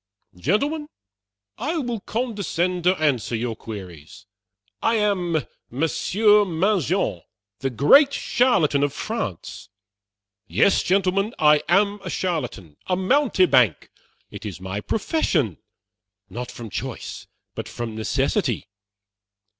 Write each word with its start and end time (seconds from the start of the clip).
Gentlemen, 0.35 0.87
I 1.59 1.77
will 1.77 1.99
condescend 1.99 2.85
to 2.85 2.95
answer 2.99 3.35
your 3.35 3.55
queries. 3.55 4.25
I 4.81 4.95
am 4.95 5.45
Monsieur 5.69 6.43
Mangin, 6.43 7.21
the 7.59 7.69
great 7.69 8.11
charlatan 8.11 8.81
of 8.81 8.93
France! 8.93 9.69
Yes, 10.47 10.81
gentlemen, 10.81 11.35
I 11.37 11.61
am 11.69 11.99
a 12.03 12.09
charlatan 12.09 12.77
a 12.87 12.95
mountebank; 12.95 13.91
it 14.31 14.43
is 14.43 14.59
my 14.59 14.81
profession, 14.81 15.59
not 16.31 16.49
from 16.49 16.71
choice, 16.71 17.27
but 17.53 17.69
from 17.69 17.93
necessity. 17.95 18.69